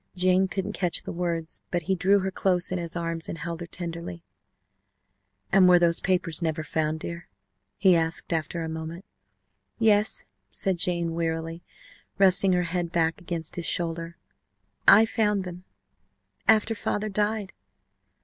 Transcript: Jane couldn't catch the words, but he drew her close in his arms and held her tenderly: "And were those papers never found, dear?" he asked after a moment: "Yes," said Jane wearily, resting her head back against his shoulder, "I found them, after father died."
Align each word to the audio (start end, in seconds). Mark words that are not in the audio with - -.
Jane 0.15 0.47
couldn't 0.47 0.73
catch 0.73 1.03
the 1.03 1.11
words, 1.11 1.61
but 1.69 1.83
he 1.83 1.93
drew 1.93 2.17
her 2.21 2.31
close 2.31 2.71
in 2.71 2.79
his 2.79 2.95
arms 2.95 3.29
and 3.29 3.37
held 3.37 3.59
her 3.59 3.67
tenderly: 3.67 4.23
"And 5.51 5.69
were 5.69 5.77
those 5.77 5.99
papers 6.01 6.41
never 6.41 6.63
found, 6.63 7.01
dear?" 7.01 7.27
he 7.77 7.95
asked 7.95 8.33
after 8.33 8.63
a 8.63 8.67
moment: 8.67 9.05
"Yes," 9.77 10.25
said 10.49 10.79
Jane 10.79 11.13
wearily, 11.13 11.61
resting 12.17 12.53
her 12.53 12.63
head 12.63 12.91
back 12.91 13.21
against 13.21 13.57
his 13.57 13.67
shoulder, 13.67 14.17
"I 14.87 15.05
found 15.05 15.43
them, 15.43 15.65
after 16.47 16.73
father 16.73 17.07
died." 17.07 17.53